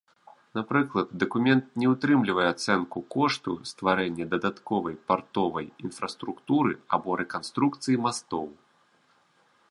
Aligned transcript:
Напрыклад, 0.57 1.07
дакумент 1.23 1.65
не 1.81 1.87
ўтрымлівае 1.93 2.45
ацэнку 2.53 3.03
кошту 3.15 3.51
стварэння 3.71 4.25
дадатковай 4.31 4.95
партовай 5.11 5.65
інфраструктуры 5.89 6.73
або 6.97 7.11
рэканструкцыі 7.21 8.01
мастоў. 8.07 8.45